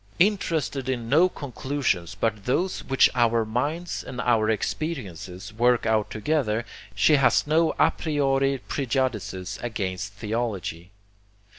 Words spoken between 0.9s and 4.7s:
no conclusions but those which our minds and our